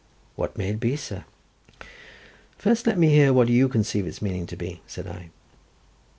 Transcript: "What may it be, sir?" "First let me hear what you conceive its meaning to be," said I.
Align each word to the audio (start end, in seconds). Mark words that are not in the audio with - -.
"What 0.35 0.57
may 0.57 0.69
it 0.69 0.79
be, 0.79 0.95
sir?" 0.95 1.25
"First 2.57 2.87
let 2.87 2.97
me 2.97 3.09
hear 3.09 3.31
what 3.31 3.49
you 3.49 3.69
conceive 3.69 4.07
its 4.07 4.19
meaning 4.19 4.47
to 4.47 4.55
be," 4.55 4.81
said 4.87 5.05
I. 5.05 5.29